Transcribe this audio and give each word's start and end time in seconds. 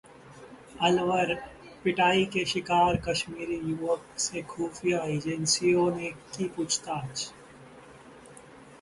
अलवर: 0.81 1.33
पिटाई 1.83 2.25
के 2.33 2.45
शिकार 2.45 2.97
कश्मीरी 3.07 3.59
युवक 3.69 4.19
से 4.19 4.41
खुफिया 4.49 5.03
एजेंसियों 5.11 5.89
ने 5.95 6.11
की 6.35 6.47
पूछताछ 6.57 7.31